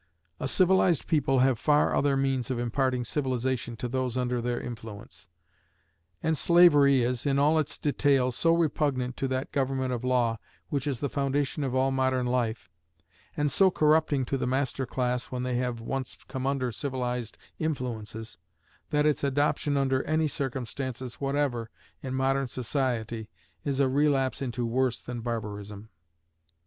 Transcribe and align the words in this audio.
A 0.39 0.47
civilized 0.47 1.05
people 1.05 1.41
have 1.41 1.59
far 1.59 1.93
other 1.93 2.17
means 2.17 2.49
of 2.49 2.57
imparting 2.57 3.05
civilization 3.05 3.77
to 3.77 3.87
those 3.87 4.17
under 4.17 4.41
their 4.41 4.59
influence; 4.59 5.27
and 6.23 6.35
slavery 6.35 7.03
is, 7.03 7.27
in 7.27 7.37
all 7.37 7.59
its 7.59 7.77
details, 7.77 8.35
so 8.35 8.51
repugnant 8.55 9.15
to 9.17 9.27
that 9.27 9.51
government 9.51 9.93
of 9.93 10.03
law, 10.03 10.39
which 10.69 10.87
is 10.87 11.01
the 11.01 11.07
foundation 11.09 11.63
of 11.63 11.75
all 11.75 11.91
modern 11.91 12.25
life, 12.25 12.71
and 13.37 13.51
so 13.51 13.69
corrupting 13.69 14.25
to 14.25 14.39
the 14.39 14.47
master 14.47 14.87
class 14.87 15.25
when 15.25 15.43
they 15.43 15.57
have 15.57 15.79
once 15.79 16.17
come 16.27 16.47
under 16.47 16.71
civilized 16.71 17.37
influences, 17.59 18.39
that 18.89 19.05
its 19.05 19.23
adoption 19.23 19.77
under 19.77 20.01
any 20.05 20.27
circumstances 20.27 21.21
whatever 21.21 21.69
in 22.01 22.15
modern 22.15 22.47
society 22.47 23.29
is 23.63 23.79
a 23.79 23.87
relapse 23.87 24.41
into 24.41 24.65
worse 24.65 24.97
than 24.97 25.21
barbarism. 25.21 25.89